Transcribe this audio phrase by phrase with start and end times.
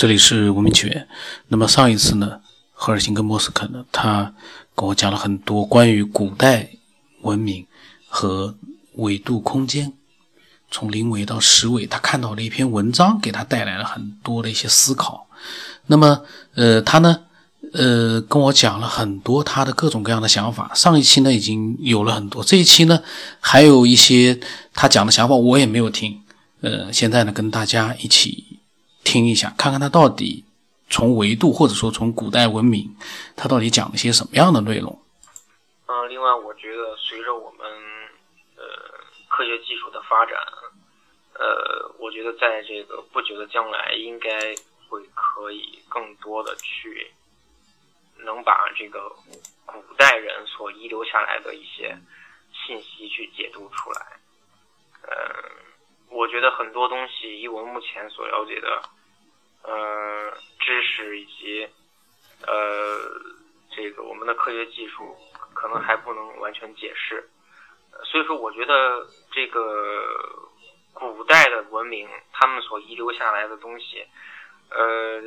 [0.00, 1.06] 这里是文明起源。
[1.48, 2.40] 那么上一次呢，
[2.72, 4.32] 赫尔辛根莫斯科呢，他
[4.74, 6.70] 跟我讲了很多关于古代
[7.20, 7.66] 文明
[8.08, 8.56] 和
[8.94, 9.92] 纬度空间，
[10.70, 15.26] 从零纬到十纬，他看到了一篇文章，给他带来了很多的一些思考。
[15.88, 16.22] 那么，
[16.54, 17.20] 呃，他呢，
[17.74, 20.72] 呃，跟我讲了很多他的各种各样的想法。
[20.74, 23.02] 上一期呢，已经有了很多，这一期呢，
[23.38, 24.40] 还有一些
[24.72, 26.22] 他讲的想法，我也没有听。
[26.62, 28.46] 呃，现在呢，跟大家一起。
[29.10, 30.44] 听一下，看看他到底
[30.88, 32.94] 从维度或者说从古代文明，
[33.36, 35.02] 他到底讲了些什么样的内容？
[35.86, 37.66] 嗯，另外，我觉得随着我们
[38.54, 38.62] 呃
[39.26, 40.38] 科学技术的发展，
[41.34, 44.30] 呃，我觉得在这个不久的将来，应该
[44.88, 47.10] 会可以更多的去
[48.18, 49.10] 能把这个
[49.66, 51.98] 古代人所遗留下来的一些
[52.54, 54.06] 信息去解读出来。
[55.02, 55.10] 嗯，
[56.10, 58.80] 我觉得很多东西，以我目前所了解的。
[59.70, 61.68] 呃，知识以及
[62.44, 62.52] 呃，
[63.70, 65.16] 这个我们的科学技术
[65.54, 67.30] 可能还不能完全解释，
[68.02, 69.62] 所以说我觉得这个
[70.92, 74.04] 古代的文明他们所遗留下来的东西，
[74.70, 75.22] 呃，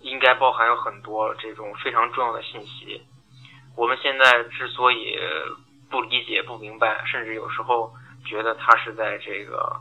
[0.00, 3.02] 应该包含有很多这种非常重要的信息。
[3.76, 5.18] 我们现在之所以
[5.90, 7.92] 不理解、不明白，甚至有时候
[8.24, 9.78] 觉得他是在这个。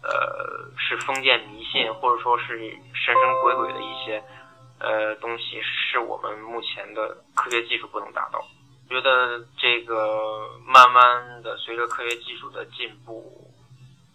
[0.00, 2.58] 呃，是封建迷信，或者说是
[2.94, 4.22] 神神鬼鬼的一些
[4.78, 8.40] 呃东西，是我们目前的科学技术不能达到。
[8.88, 13.52] 觉得这个慢慢的随着科学技术的进步，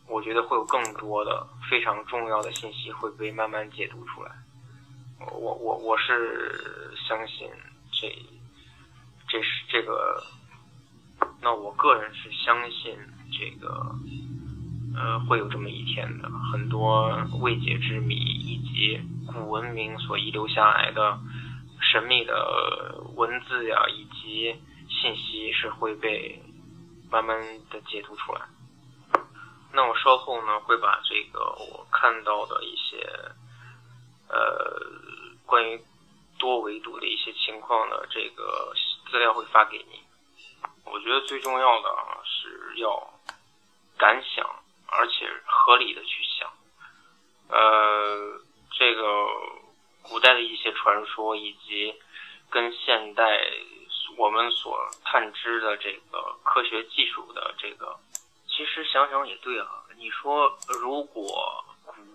[0.07, 4.31] 我觉得会有更多的非常重要的信息会被慢慢解读出来。
[5.19, 7.49] 我我我是相信
[7.91, 8.07] 这
[9.27, 10.23] 这是这个，
[11.41, 12.97] 那我个人是相信
[13.31, 13.95] 这个。
[14.95, 17.09] 呃，会有这么一天的，很多
[17.41, 21.19] 未解之谜以及古文明所遗留下来的
[21.81, 24.55] 神秘的文字呀，以及
[24.87, 26.41] 信息是会被
[27.09, 28.41] 慢慢的解读出来。
[29.73, 32.97] 那我稍后呢，会把这个我看到的一些
[34.29, 34.79] 呃
[35.45, 35.81] 关于
[36.37, 38.73] 多维度的一些情况的这个
[39.09, 39.99] 资料会发给你。
[40.85, 41.89] 我觉得最重要的
[42.23, 43.13] 是要
[43.97, 44.62] 敢想。
[44.95, 46.49] 而且合理的去想，
[47.49, 48.39] 呃，
[48.77, 49.27] 这个
[50.03, 51.95] 古代的一些传说，以及
[52.49, 53.41] 跟现代
[54.17, 57.97] 我们所探知的这个科学技术的这个，
[58.47, 59.67] 其实想想也对啊。
[59.97, 61.65] 你说，如果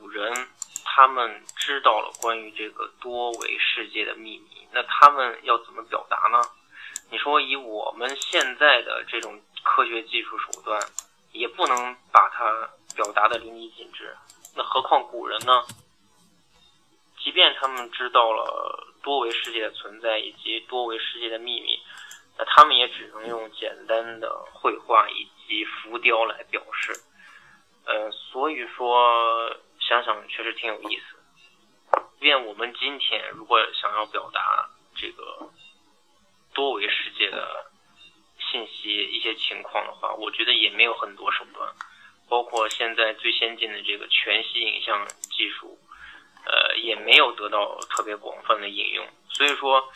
[0.00, 0.32] 古人
[0.84, 6.40] 他们知道了关于这个多维世界的秘密，那他们要怎么表达呢？
[7.10, 10.80] 你说，以我们现在的这种科学技术手段。
[11.32, 14.16] 也不能把它表达的淋漓尽致，
[14.56, 15.64] 那何况古人呢？
[17.18, 21.78] 即便他们知道了多维世界的存在以及多维世界的秘密，
[22.38, 26.92] 那他们也只能用简单的绘画以及浮雕来表示。
[27.84, 32.02] 呃，所以说想想确实挺有意思。
[32.20, 35.50] 愿我们今天如果想要表达这个
[36.54, 37.67] 多维世界的。
[38.50, 41.70] 信息一些情况的话，我觉得也没有很多手段，
[42.28, 45.78] 包括现在最先进的这个全息影像技术，
[46.46, 49.06] 呃，也没有得到特别广泛的应用。
[49.28, 49.92] 所以说，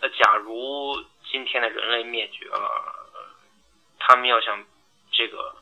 [0.00, 3.30] 呃，假如今天的人类灭绝了，
[3.98, 4.64] 他们要想
[5.12, 5.54] 这个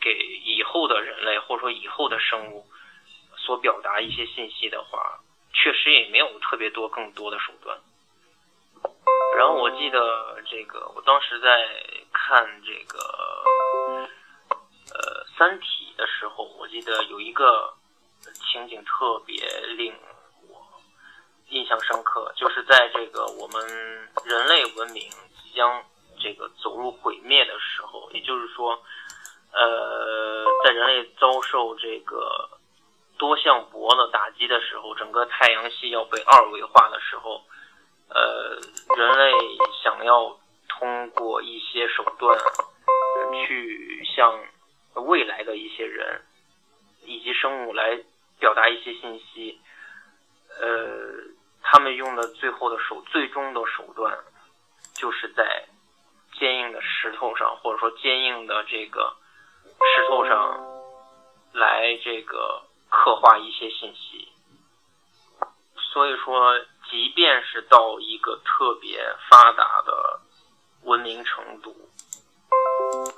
[0.00, 0.14] 给
[0.44, 2.66] 以后的人类或者说以后的生物
[3.36, 5.20] 所表达一些信息的话，
[5.52, 7.78] 确实也没有特别多更多的手段。
[9.34, 11.66] 然后我记得这个，我当时在
[12.12, 12.98] 看这个
[14.94, 17.72] 呃《三体》的时候，我记得有一个
[18.50, 19.34] 情景特别
[19.76, 19.92] 令
[20.48, 20.62] 我
[21.48, 23.66] 印象深刻，就是在这个我们
[24.24, 25.02] 人类文明
[25.42, 25.82] 即将
[26.20, 28.80] 这个走入毁灭的时候，也就是说，
[29.52, 32.48] 呃，在人类遭受这个
[33.18, 37.42] 多项箔的打击的时候，整个太阳系要被二维化的时候。
[38.14, 38.58] 呃，
[38.96, 39.32] 人类
[39.82, 40.38] 想要
[40.68, 42.38] 通过一些手段
[43.46, 44.38] 去向
[45.06, 46.20] 未来的一些人
[47.06, 47.98] 以及生物来
[48.38, 49.58] 表达一些信息，
[50.60, 51.24] 呃，
[51.62, 54.18] 他们用的最后的手最终的手段，
[54.94, 55.64] 就是在
[56.38, 59.16] 坚硬的石头上，或者说坚硬的这个
[59.96, 60.60] 石头上
[61.54, 64.28] 来这个刻画一些信息，
[65.92, 66.60] 所以说。
[66.92, 70.20] 即便是到一个特别发达的
[70.82, 71.74] 文明程度，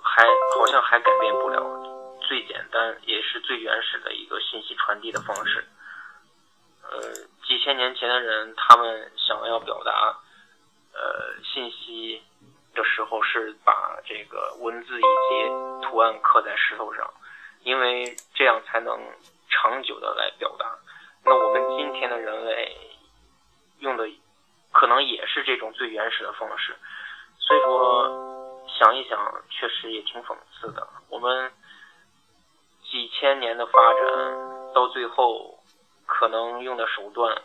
[0.00, 0.24] 还
[0.54, 1.60] 好像还改变不了
[2.20, 5.66] 最简单也是最原始的一个信息传递的方式。
[6.88, 7.12] 呃，
[7.44, 10.20] 几千年前的人，他们想要表达
[10.92, 12.22] 呃信息
[12.76, 17.12] 的时候，是把这个文字以及图案刻在石头上，
[17.64, 19.00] 因为这样才能
[19.48, 20.78] 长久的来表达。
[21.24, 22.93] 那我们今天的人类
[23.84, 24.10] 用的
[24.72, 26.74] 可能也是这种最原始的方式，
[27.38, 30.88] 所以说想一想，确实也挺讽刺的。
[31.10, 31.52] 我们
[32.90, 34.02] 几千年的发展，
[34.74, 35.62] 到最后
[36.06, 37.42] 可能用的手段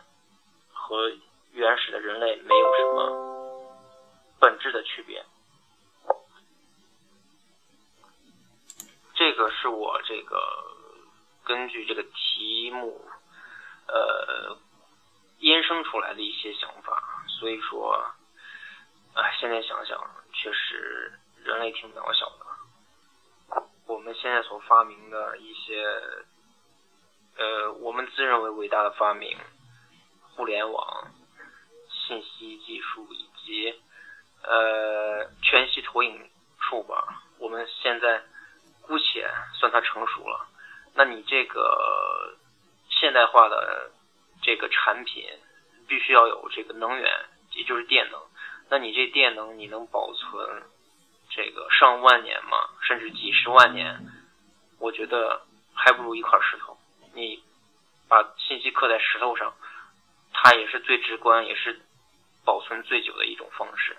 [0.74, 1.12] 和
[1.52, 3.70] 原始的人类没有什么
[4.40, 5.24] 本质的区别。
[9.14, 10.42] 这个是我这个
[11.44, 13.06] 根据这个题目。
[13.92, 14.56] 呃，
[15.40, 17.94] 衍生出来的一些想法，所以说，
[19.14, 20.00] 啊，现在想想，
[20.34, 21.14] 确实
[21.44, 23.64] 人类挺渺小的。
[23.88, 25.84] 我们现在所发明的一些，
[27.38, 29.38] 呃，我们自认为伟大的发明，
[30.36, 31.08] 互联网、
[31.90, 33.82] 信息技术以及
[34.44, 38.24] 呃全息投影术吧，我们现在
[38.82, 40.48] 姑且算它成熟了。
[40.94, 42.36] 那你这个。
[42.92, 43.92] 现代化的
[44.50, 45.24] 这个产品
[45.88, 48.20] 必须要有这个能源，也就是电能。
[48.68, 50.64] 那你这电能你能保存
[51.30, 52.58] 这个上万年吗？
[52.82, 54.00] 甚至几十万年？
[54.80, 56.76] 我觉得还不如一块石头。
[57.14, 57.44] 你
[58.08, 59.54] 把信息刻在石头上，
[60.34, 61.80] 它也是最直观，也是
[62.44, 63.96] 保存最久的一种方式。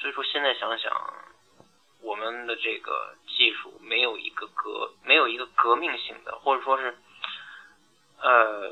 [0.00, 1.14] 所以说，现在想想，
[2.00, 6.98] 我们的这个技术没有一个革，没有一个革命性的，或者说是。
[8.24, 8.70] 呃，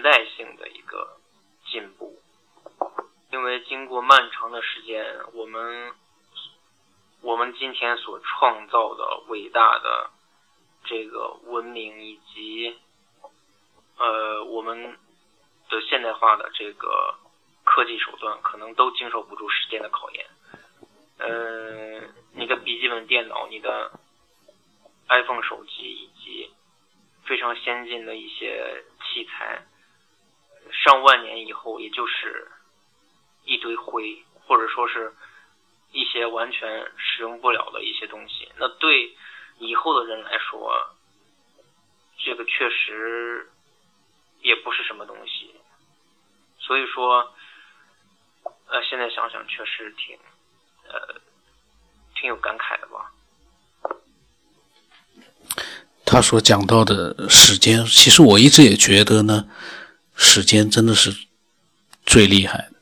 [0.00, 1.18] 时代性的一个
[1.70, 2.18] 进步，
[3.30, 5.04] 因为经过漫长的时间，
[5.34, 5.92] 我们
[7.20, 10.10] 我们今天所创造的伟大的
[10.86, 12.78] 这个文明以及
[13.98, 14.96] 呃我们
[15.68, 17.16] 的现代化的这个
[17.64, 20.26] 科技手段，可能都经受不住时间的考验。
[21.18, 23.92] 嗯，你的笔记本电脑，你的
[25.10, 26.50] iPhone 手机以及。
[27.26, 29.64] 非常先进的一些器材，
[30.82, 32.50] 上万年以后，也就是
[33.44, 35.12] 一堆灰，或者说是
[35.92, 38.48] 一些完全使用不了的一些东西。
[38.58, 39.14] 那对
[39.58, 40.72] 以后的人来说，
[42.24, 43.50] 这个确实
[44.40, 45.54] 也不是什么东西。
[46.58, 47.34] 所以说，
[48.66, 50.18] 呃，现在想想，确实挺
[50.88, 51.20] 呃
[52.14, 53.12] 挺有感慨的吧。
[56.06, 59.48] 他所讲到的时间，其实我一直也觉得呢，
[60.22, 61.16] 时间真的是
[62.04, 62.72] 最厉害的。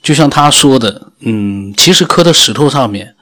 [0.00, 3.16] 就像他说的，嗯，其实磕在石头上面，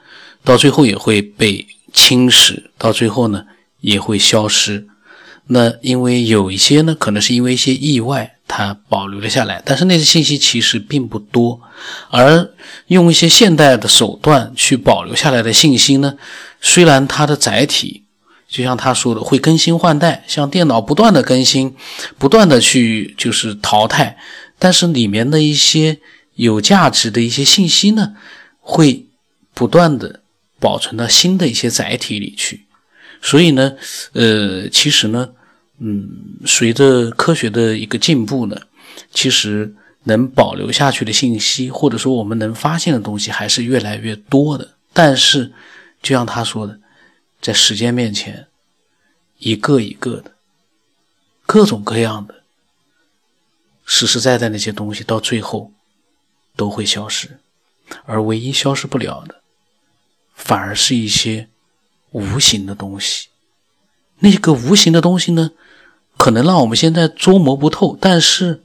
[0.44, 3.47] 到最后也会被侵蚀，到最后呢
[3.81, 4.87] 也会消失。
[5.47, 11.62] 那因为有一些呢，可能是因为一些意外，它保留了下来，但是那些信息其实并不多。
[12.11, 12.50] 而
[12.88, 16.19] 用一些现代的手段去保留下来的信息呢，
[16.61, 18.02] 虽然它的载体。
[18.49, 21.75] 就像他说的，会更新换代，像电脑不断的更新，
[22.17, 24.17] 不断的去就是淘汰，
[24.59, 25.99] 但是里面的一些
[26.37, 28.15] 有价值的一些信息呢，
[28.61, 29.07] 会
[29.53, 30.21] 不断的
[30.61, 32.67] 保存到新的一些载体里去。
[33.21, 33.73] 所以呢，
[34.13, 35.29] 呃，其实呢，
[35.81, 36.09] 嗯，
[36.47, 38.57] 随着科学的一个进步呢，
[39.12, 39.75] 其实
[40.05, 44.76] 能保留下去的信息，或者说我们能发现的东西，还是越来越多的。
[44.93, 45.53] 但是，
[46.00, 46.79] 就像他说的。
[47.40, 48.49] 在时间面前，
[49.38, 50.33] 一个一个的，
[51.45, 52.43] 各种各样的，
[53.85, 55.73] 实实在在那些东西，到最后
[56.57, 57.38] 都会消失，
[58.05, 59.43] 而唯一消失不了的，
[60.35, 61.49] 反而是一些
[62.11, 63.28] 无形的东西。
[64.19, 65.52] 那个无形的东西呢，
[66.16, 68.64] 可能让我们现在捉摸不透，但是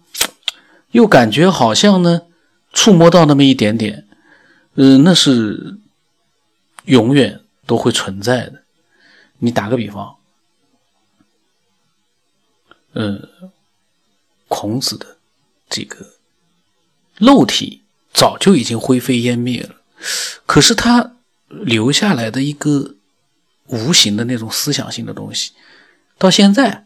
[0.91, 2.21] 又感觉好像呢，
[2.71, 4.07] 触摸到那么一点点，
[4.75, 5.77] 嗯，那是
[6.85, 8.60] 永远都会存在的。
[9.43, 10.17] 你打个比方，
[12.93, 13.27] 呃，
[14.47, 15.17] 孔子的
[15.67, 16.05] 这个
[17.17, 17.81] 肉体
[18.13, 19.75] 早就已经灰飞烟灭了，
[20.45, 21.15] 可是他
[21.47, 22.95] 留下来的一个
[23.65, 25.53] 无形的那种思想性的东西，
[26.19, 26.85] 到现在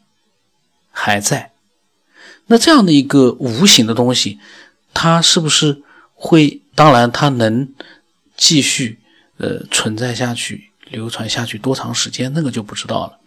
[0.91, 1.51] 还在。
[2.47, 4.39] 那这样的一个无形的东西，
[4.93, 5.83] 它是不是
[6.13, 6.61] 会？
[6.73, 7.73] 当然，它能
[8.37, 8.99] 继续
[9.37, 10.71] 呃存在下去。
[10.89, 13.17] 流传下去多长时间，那个就不知道了。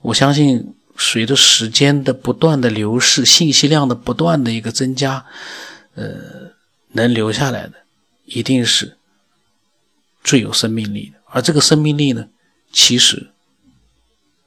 [0.00, 5.24] 我相信，随着时间的不断的流逝，信息量的不断的一个增加，
[5.94, 6.52] 呃，
[6.92, 7.74] 能留下来的
[8.24, 8.96] 一定是
[10.22, 11.18] 最有生命力的。
[11.30, 12.28] 而这个生命力呢，
[12.72, 13.30] 其实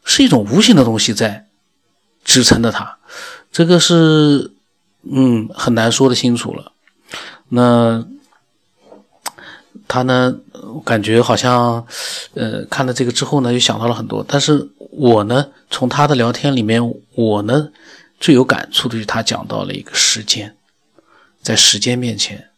[0.04, 1.48] 是一种无形的东西在
[2.24, 2.98] 支撑着它。
[3.52, 4.52] 这个是
[5.04, 6.72] 嗯，很难说得清楚了。
[7.50, 8.08] 那
[9.90, 10.40] 他呢，
[10.86, 11.84] 感觉好像，
[12.36, 14.24] 呃，看了这个之后呢，又想到了很多。
[14.26, 17.72] 但是我呢，从他的聊天里面，我呢
[18.20, 20.56] 最有感触的就是他讲到了一个时间，
[21.42, 22.52] 在时间面前，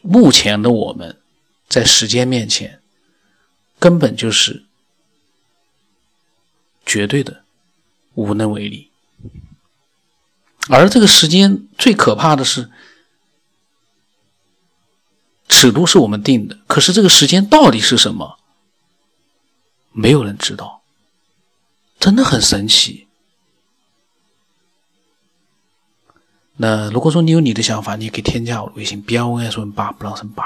[0.00, 1.18] 目前的我们
[1.68, 2.80] 在时间面前，
[3.78, 4.64] 根本就是
[6.86, 7.42] 绝对的
[8.14, 8.88] 无能为力。
[10.68, 12.70] 而这个时间最可怕的是，
[15.52, 18.38] 尺度是我们定的，可是这个时间到底是什么，
[19.92, 20.80] 没有人知道，
[22.00, 23.06] 真的很神奇。
[26.56, 30.44] 那如果说你有你的想法，你可以添加我的微信 b l n s 八不让生八。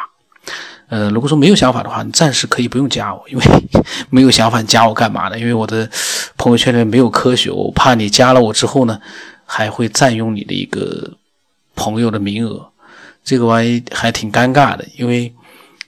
[0.88, 3.44] 呃，如果说没有想法的话，你暂时可以不用加我，因为
[4.10, 5.38] 没有想法你加我干嘛呢？
[5.38, 5.88] 因为我的
[6.36, 9.00] 朋友圈里面没有科学，我怕你加了我之后呢。
[9.48, 11.12] 还会占用你的一个
[11.76, 12.72] 朋友的名额，
[13.26, 14.86] 这个玩意还挺尴尬的。
[14.96, 15.34] 因为，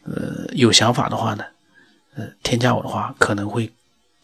[0.02, 1.44] 呃，有想法的话呢，
[2.16, 3.72] 呃，添加我的话可能会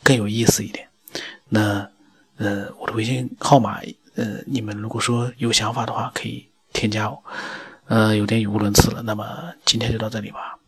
[0.02, 0.86] 更有意思一点。
[1.48, 1.88] 那，
[2.36, 3.80] 呃，我的微信号码，
[4.16, 7.22] 呃，你们如果说有想法的话，可以添加我。
[7.86, 9.24] 呃，有点语无伦次了，那么
[9.64, 10.58] 今天就到这里吧。